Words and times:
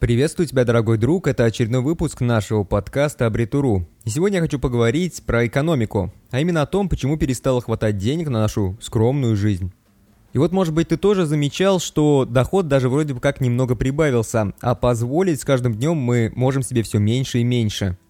Приветствую 0.00 0.46
тебя, 0.46 0.64
дорогой 0.64 0.96
друг, 0.96 1.28
это 1.28 1.44
очередной 1.44 1.82
выпуск 1.82 2.22
нашего 2.22 2.64
подкаста 2.64 3.26
Абритуру. 3.26 3.86
Сегодня 4.06 4.38
я 4.38 4.42
хочу 4.42 4.58
поговорить 4.58 5.22
про 5.26 5.46
экономику, 5.46 6.10
а 6.30 6.40
именно 6.40 6.62
о 6.62 6.66
том, 6.66 6.88
почему 6.88 7.18
перестало 7.18 7.60
хватать 7.60 7.98
денег 7.98 8.30
на 8.30 8.40
нашу 8.40 8.78
скромную 8.80 9.36
жизнь. 9.36 9.74
И 10.32 10.38
вот, 10.38 10.52
может 10.52 10.72
быть, 10.72 10.88
ты 10.88 10.96
тоже 10.96 11.26
замечал, 11.26 11.80
что 11.80 12.24
доход 12.24 12.66
даже 12.66 12.88
вроде 12.88 13.12
бы 13.12 13.20
как 13.20 13.42
немного 13.42 13.76
прибавился, 13.76 14.54
а 14.62 14.74
позволить 14.74 15.42
с 15.42 15.44
каждым 15.44 15.74
днем 15.74 15.98
мы 15.98 16.32
можем 16.34 16.62
себе 16.62 16.82
все 16.82 16.98
меньше 16.98 17.40
и 17.40 17.44
меньше– 17.44 17.98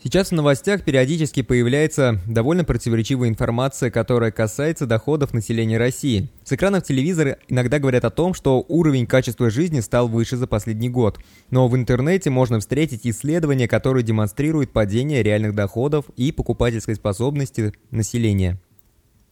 Сейчас 0.00 0.28
в 0.28 0.32
новостях 0.32 0.84
периодически 0.84 1.42
появляется 1.42 2.20
довольно 2.28 2.62
противоречивая 2.62 3.28
информация, 3.28 3.90
которая 3.90 4.30
касается 4.30 4.86
доходов 4.86 5.34
населения 5.34 5.76
России. 5.76 6.28
С 6.44 6.52
экранов 6.52 6.84
телевизора 6.84 7.38
иногда 7.48 7.80
говорят 7.80 8.04
о 8.04 8.10
том, 8.10 8.32
что 8.32 8.64
уровень 8.68 9.06
качества 9.08 9.50
жизни 9.50 9.80
стал 9.80 10.06
выше 10.06 10.36
за 10.36 10.46
последний 10.46 10.88
год. 10.88 11.18
Но 11.50 11.66
в 11.66 11.74
интернете 11.74 12.30
можно 12.30 12.60
встретить 12.60 13.08
исследования, 13.08 13.66
которые 13.66 14.04
демонстрируют 14.04 14.70
падение 14.72 15.24
реальных 15.24 15.56
доходов 15.56 16.04
и 16.16 16.30
покупательской 16.30 16.94
способности 16.94 17.72
населения. 17.90 18.60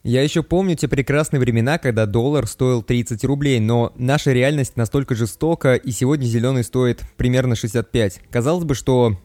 Я 0.03 0.23
еще 0.23 0.43
помню 0.43 0.77
те 0.77 0.89
прекрасные 0.89 1.41
времена, 1.41 1.79
когда 1.79 2.07
доллар 2.07 2.47
стоил 2.47 2.83
30 2.83 3.25
рублей, 3.25 3.61
но 3.61 3.93
наша 3.97 4.33
реальность 4.33 4.77
настолько 4.77 5.15
жестока, 5.15 5.75
и 5.75 5.93
сегодня 5.93 6.27
зеленый 6.27 6.65
стоит 6.65 7.03
примерно 7.17 7.55
65. 7.57 8.21
Казалось 8.31 8.65
бы, 8.65 8.75
что 8.75 9.17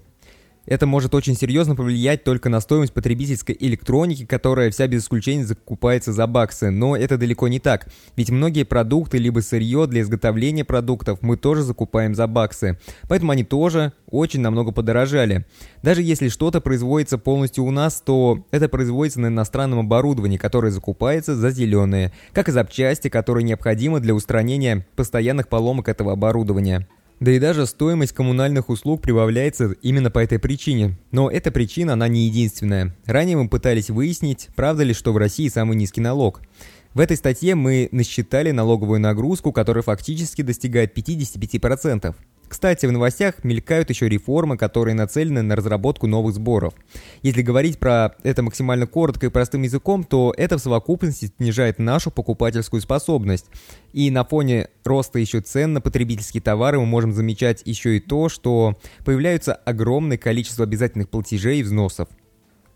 это 0.72 0.88
может 0.88 1.14
очень 1.14 1.36
серьезно 1.36 1.76
повлиять 1.76 2.24
только 2.24 2.48
на 2.48 2.62
стоимость 2.62 2.94
потребительской 2.94 3.58
электроники, 3.60 4.26
которая 4.26 4.72
вся 4.72 4.88
без 4.88 5.04
исключения 5.04 5.44
закупается 5.44 6.14
за 6.14 6.26
баксы. 6.28 6.70
Но 6.70 6.96
это 6.96 7.18
далеко 7.18 7.50
не 7.50 7.60
так. 7.60 7.90
Ведь 8.16 8.30
многие 8.30 8.64
продукты, 8.64 9.18
либо 9.18 9.42
сырье 9.42 9.86
для 9.86 10.00
изготовления 10.00 10.64
продуктов 10.64 11.22
мы 11.22 11.36
тоже 11.36 11.64
закупаем 11.64 12.16
за 12.16 12.26
баксы. 12.26 12.80
Поэтому 13.10 13.34
они 13.34 13.44
тоже 13.44 13.92
очень 14.10 14.40
намного 14.40 14.72
подорожали. 14.72 15.46
Даже 15.84 16.04
если 16.04 16.30
что-то 16.30 16.62
производится 16.62 17.18
полностью 17.18 17.66
у 17.66 17.72
нас, 17.72 18.00
то 18.00 18.46
это 18.52 18.70
производится 18.70 19.20
на 19.20 19.28
иностранном 19.28 19.80
оборудовании, 19.80 20.38
которое 20.38 20.72
закупается 20.72 21.36
за 21.36 21.52
зеленые, 21.52 22.14
как 22.32 22.48
и 22.48 22.54
запчасти, 22.54 23.10
которые 23.10 23.44
необходимы 23.44 24.00
для 24.00 24.16
устранения 24.16 24.88
постоянных 24.96 25.50
поломок 25.50 25.90
этого 25.90 26.14
оборудования. 26.14 26.88
Да 27.22 27.30
и 27.30 27.38
даже 27.38 27.68
стоимость 27.68 28.14
коммунальных 28.14 28.70
услуг 28.70 29.04
прибавляется 29.04 29.74
именно 29.84 30.10
по 30.10 30.18
этой 30.18 30.40
причине. 30.40 30.98
Но 31.12 31.30
эта 31.30 31.52
причина, 31.52 31.94
она 31.94 32.08
не 32.08 32.26
единственная. 32.26 32.96
Ранее 33.06 33.38
мы 33.38 33.48
пытались 33.48 33.92
выяснить, 33.92 34.50
правда 34.56 34.82
ли, 34.82 34.96
что 34.96 35.14
в 35.14 35.18
России 35.18 35.48
самый 35.48 35.78
низкий 35.78 36.02
налог. 36.02 36.42
В 36.96 37.00
этой 37.00 37.16
статье 37.16 37.54
мы 37.54 37.90
насчитали 37.92 38.50
налоговую 38.50 39.00
нагрузку, 39.00 39.52
которая 39.52 39.84
фактически 39.84 40.42
достигает 40.42 40.98
55%. 40.98 42.16
Кстати, 42.52 42.86
в 42.86 42.92
новостях 42.92 43.46
мелькают 43.46 43.90
еще 43.90 44.10
реформы, 44.10 44.58
которые 44.58 44.94
нацелены 44.94 45.42
на 45.42 45.56
разработку 45.56 46.06
новых 46.06 46.36
сборов. 46.36 46.74
Если 47.22 47.44
говорить 47.44 47.80
про 47.80 48.14
это 48.24 48.44
максимально 48.44 48.88
коротко 48.88 49.26
и 49.26 49.30
простым 49.30 49.62
языком, 49.62 50.04
то 50.04 50.34
это 50.36 50.58
в 50.58 50.62
совокупности 50.62 51.32
снижает 51.38 51.80
нашу 51.80 52.12
покупательскую 52.12 52.82
способность. 52.82 53.46
И 53.94 54.12
на 54.12 54.26
фоне 54.26 54.68
роста 54.84 55.18
еще 55.18 55.40
цен 55.40 55.72
на 55.72 55.80
потребительские 55.80 56.42
товары 56.42 56.78
мы 56.78 56.86
можем 56.86 57.14
замечать 57.14 57.62
еще 57.64 57.96
и 57.96 58.02
то, 58.02 58.28
что 58.28 58.78
появляется 59.06 59.54
огромное 59.54 60.18
количество 60.18 60.66
обязательных 60.66 61.08
платежей 61.08 61.62
и 61.62 61.64
взносов. 61.64 62.10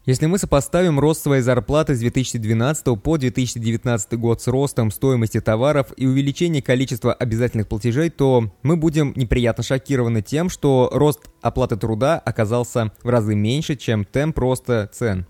Если 0.05 0.27
мы 0.27 0.37
сопоставим 0.37 0.99
рост 0.99 1.23
своей 1.23 1.41
зарплаты 1.41 1.95
с 1.95 1.99
2012 1.99 3.01
по 3.01 3.17
2019 3.17 4.13
год 4.19 4.39
с 4.39 4.47
ростом 4.47 4.91
стоимости 4.91 5.41
товаров 5.41 5.87
и 5.97 6.05
увеличением 6.05 6.61
количества 6.61 7.11
обязательных 7.11 7.67
платежей, 7.67 8.11
то 8.11 8.51
мы 8.61 8.77
будем 8.77 9.13
неприятно 9.15 9.63
шокированы 9.63 10.21
тем, 10.21 10.49
что 10.49 10.91
рост 10.93 11.21
оплаты 11.41 11.75
труда 11.75 12.19
оказался 12.19 12.91
в 13.01 13.09
разы 13.09 13.33
меньше, 13.33 13.75
чем 13.75 14.05
темп 14.05 14.37
роста 14.37 14.87
цен. 14.93 15.25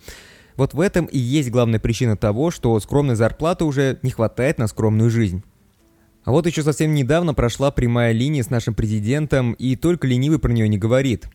Вот 0.57 0.73
в 0.73 0.81
этом 0.81 1.05
и 1.05 1.17
есть 1.17 1.51
главная 1.51 1.79
причина 1.79 2.17
того, 2.17 2.51
что 2.51 2.77
скромной 2.81 3.15
зарплаты 3.15 3.63
уже 3.63 3.99
не 4.01 4.11
хватает 4.11 4.57
на 4.57 4.67
скромную 4.67 5.09
жизнь. 5.09 5.41
А 6.25 6.31
вот 6.31 6.47
еще 6.47 6.63
совсем 6.63 6.93
недавно 6.93 7.33
прошла 7.33 7.71
прямая 7.71 8.11
линия 8.11 8.43
с 8.43 8.49
нашим 8.49 8.73
президентом, 8.73 9.53
и 9.53 9.77
только 9.77 10.05
ленивый 10.05 10.39
про 10.39 10.51
нее 10.51 10.67
не 10.67 10.77
говорит. 10.77 11.29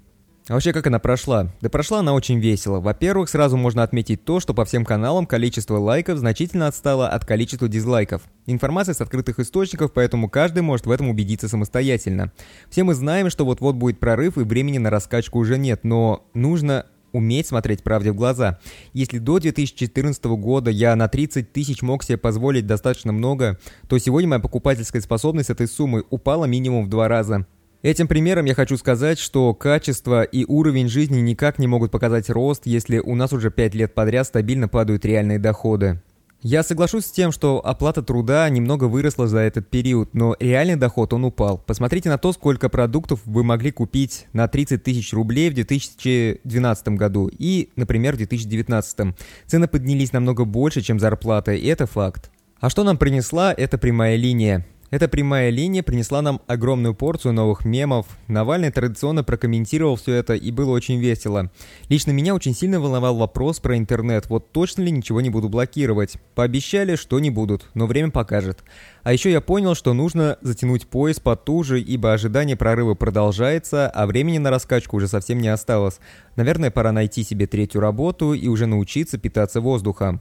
А 0.48 0.54
вообще, 0.54 0.72
как 0.72 0.86
она 0.86 0.98
прошла? 0.98 1.52
Да 1.60 1.68
прошла 1.68 2.00
она 2.00 2.12
очень 2.12 2.40
весело. 2.40 2.80
Во-первых, 2.80 3.28
сразу 3.28 3.56
можно 3.56 3.82
отметить 3.82 4.24
то, 4.24 4.40
что 4.40 4.54
по 4.54 4.64
всем 4.64 4.84
каналам 4.84 5.26
количество 5.26 5.76
лайков 5.76 6.18
значительно 6.18 6.66
отстало 6.66 7.08
от 7.08 7.24
количества 7.24 7.68
дизлайков. 7.68 8.22
Информация 8.46 8.94
с 8.94 9.00
открытых 9.00 9.38
источников, 9.38 9.92
поэтому 9.92 10.28
каждый 10.28 10.62
может 10.62 10.86
в 10.86 10.90
этом 10.90 11.08
убедиться 11.08 11.48
самостоятельно. 11.48 12.32
Все 12.68 12.82
мы 12.82 12.94
знаем, 12.94 13.30
что 13.30 13.44
вот-вот 13.44 13.76
будет 13.76 14.00
прорыв 14.00 14.38
и 14.38 14.42
времени 14.42 14.78
на 14.78 14.90
раскачку 14.90 15.38
уже 15.38 15.56
нет, 15.56 15.84
но 15.84 16.26
нужно 16.34 16.86
уметь 17.12 17.46
смотреть 17.46 17.82
правде 17.82 18.12
в 18.12 18.16
глаза. 18.16 18.58
Если 18.92 19.18
до 19.18 19.38
2014 19.38 20.24
года 20.24 20.70
я 20.70 20.96
на 20.96 21.08
30 21.08 21.52
тысяч 21.52 21.82
мог 21.82 22.02
себе 22.02 22.18
позволить 22.18 22.66
достаточно 22.66 23.12
много, 23.12 23.58
то 23.88 23.98
сегодня 23.98 24.28
моя 24.28 24.40
покупательская 24.40 25.02
способность 25.02 25.50
этой 25.50 25.66
суммы 25.66 26.04
упала 26.10 26.44
минимум 26.44 26.86
в 26.86 26.88
два 26.88 27.08
раза. 27.08 27.46
Этим 27.82 28.08
примером 28.08 28.44
я 28.44 28.54
хочу 28.54 28.76
сказать, 28.76 29.18
что 29.18 29.54
качество 29.54 30.22
и 30.22 30.44
уровень 30.44 30.88
жизни 30.88 31.20
никак 31.20 31.58
не 31.58 31.66
могут 31.66 31.90
показать 31.90 32.28
рост, 32.28 32.66
если 32.66 32.98
у 32.98 33.14
нас 33.14 33.32
уже 33.32 33.50
5 33.50 33.74
лет 33.74 33.94
подряд 33.94 34.26
стабильно 34.26 34.68
падают 34.68 35.06
реальные 35.06 35.38
доходы. 35.38 36.02
Я 36.42 36.62
соглашусь 36.62 37.06
с 37.06 37.10
тем, 37.10 37.32
что 37.32 37.64
оплата 37.64 38.02
труда 38.02 38.48
немного 38.50 38.84
выросла 38.84 39.28
за 39.28 39.38
этот 39.38 39.68
период, 39.68 40.12
но 40.12 40.36
реальный 40.40 40.76
доход 40.76 41.14
он 41.14 41.24
упал. 41.24 41.56
Посмотрите 41.56 42.10
на 42.10 42.18
то, 42.18 42.32
сколько 42.32 42.68
продуктов 42.68 43.20
вы 43.24 43.44
могли 43.44 43.70
купить 43.70 44.26
на 44.34 44.46
30 44.46 44.82
тысяч 44.82 45.14
рублей 45.14 45.48
в 45.48 45.54
2012 45.54 46.88
году 46.88 47.30
и, 47.38 47.70
например, 47.76 48.14
в 48.14 48.18
2019. 48.18 49.14
Цены 49.46 49.68
поднялись 49.68 50.12
намного 50.12 50.44
больше, 50.44 50.82
чем 50.82 51.00
зарплата, 51.00 51.52
и 51.52 51.66
это 51.66 51.86
факт. 51.86 52.30
А 52.58 52.68
что 52.68 52.84
нам 52.84 52.98
принесла 52.98 53.54
эта 53.54 53.78
прямая 53.78 54.16
линия? 54.16 54.66
Эта 54.90 55.06
прямая 55.06 55.50
линия 55.50 55.84
принесла 55.84 56.20
нам 56.20 56.40
огромную 56.48 56.94
порцию 56.94 57.32
новых 57.32 57.64
мемов. 57.64 58.06
Навальный 58.26 58.72
традиционно 58.72 59.22
прокомментировал 59.22 59.94
все 59.94 60.14
это 60.14 60.34
и 60.34 60.50
было 60.50 60.72
очень 60.72 60.98
весело. 60.98 61.48
Лично 61.88 62.10
меня 62.10 62.34
очень 62.34 62.56
сильно 62.56 62.80
волновал 62.80 63.16
вопрос 63.16 63.60
про 63.60 63.78
интернет. 63.78 64.28
Вот 64.28 64.50
точно 64.50 64.82
ли 64.82 64.90
ничего 64.90 65.20
не 65.20 65.30
буду 65.30 65.48
блокировать? 65.48 66.16
Пообещали, 66.34 66.96
что 66.96 67.20
не 67.20 67.30
будут, 67.30 67.70
но 67.74 67.86
время 67.86 68.10
покажет. 68.10 68.64
А 69.04 69.12
еще 69.12 69.30
я 69.30 69.40
понял, 69.40 69.76
что 69.76 69.94
нужно 69.94 70.38
затянуть 70.40 70.88
пояс 70.88 71.20
потуже, 71.20 71.80
ибо 71.80 72.12
ожидание 72.12 72.56
прорыва 72.56 72.94
продолжается, 72.94 73.88
а 73.88 74.06
времени 74.06 74.38
на 74.38 74.50
раскачку 74.50 74.96
уже 74.96 75.06
совсем 75.06 75.38
не 75.38 75.48
осталось. 75.48 76.00
Наверное, 76.34 76.72
пора 76.72 76.90
найти 76.90 77.22
себе 77.22 77.46
третью 77.46 77.80
работу 77.80 78.34
и 78.34 78.48
уже 78.48 78.66
научиться 78.66 79.18
питаться 79.18 79.60
воздухом. 79.60 80.20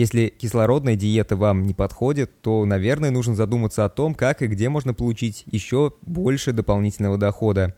Если 0.00 0.28
кислородная 0.28 0.96
диета 0.96 1.36
вам 1.36 1.66
не 1.66 1.74
подходит, 1.74 2.40
то, 2.40 2.64
наверное, 2.64 3.10
нужно 3.10 3.34
задуматься 3.34 3.84
о 3.84 3.90
том, 3.90 4.14
как 4.14 4.40
и 4.40 4.46
где 4.46 4.70
можно 4.70 4.94
получить 4.94 5.42
еще 5.44 5.92
больше 6.00 6.54
дополнительного 6.54 7.18
дохода. 7.18 7.76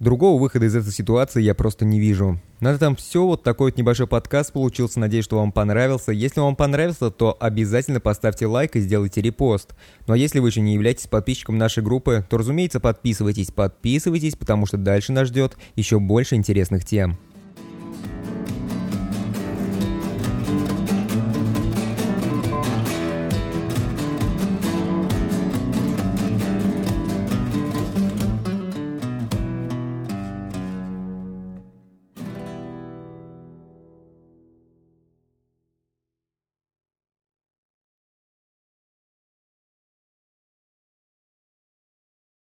Другого 0.00 0.38
выхода 0.38 0.66
из 0.66 0.76
этой 0.76 0.92
ситуации 0.92 1.40
я 1.40 1.54
просто 1.54 1.86
не 1.86 1.98
вижу. 1.98 2.38
На 2.60 2.72
этом 2.72 2.94
все. 2.94 3.24
Вот 3.24 3.42
такой 3.42 3.70
вот 3.70 3.78
небольшой 3.78 4.06
подкаст 4.06 4.52
получился. 4.52 5.00
Надеюсь, 5.00 5.24
что 5.24 5.38
вам 5.38 5.50
понравился. 5.50 6.12
Если 6.12 6.40
вам 6.40 6.56
понравился, 6.56 7.10
то 7.10 7.34
обязательно 7.40 8.00
поставьте 8.00 8.46
лайк 8.46 8.76
и 8.76 8.80
сделайте 8.80 9.22
репост. 9.22 9.74
Ну 10.06 10.12
а 10.12 10.18
если 10.18 10.40
вы 10.40 10.48
еще 10.48 10.60
не 10.60 10.74
являетесь 10.74 11.06
подписчиком 11.06 11.56
нашей 11.56 11.82
группы, 11.82 12.26
то, 12.28 12.36
разумеется, 12.36 12.80
подписывайтесь. 12.80 13.50
Подписывайтесь, 13.50 14.36
потому 14.36 14.66
что 14.66 14.76
дальше 14.76 15.12
нас 15.12 15.28
ждет 15.28 15.56
еще 15.74 15.98
больше 16.00 16.34
интересных 16.34 16.84
тем. 16.84 17.18